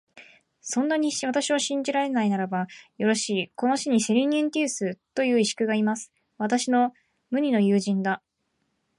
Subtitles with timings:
[0.61, 2.65] そんなに私を信じられないならば、
[2.97, 6.11] よろしい、この市にセリヌンティウスという石工がいます。
[6.39, 6.91] 私の
[7.29, 8.23] 無二の友人だ。